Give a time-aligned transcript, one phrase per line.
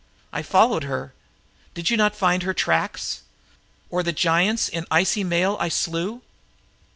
[0.33, 1.13] I followed her.
[1.75, 3.21] Did you not find her tracks.
[3.91, 6.23] Or the giants in icy mail I slew?"